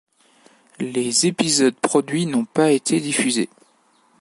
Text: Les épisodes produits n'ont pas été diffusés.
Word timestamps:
Les 0.79 1.27
épisodes 1.27 1.75
produits 1.75 2.25
n'ont 2.25 2.45
pas 2.45 2.71
été 2.71 2.99
diffusés. 2.99 3.49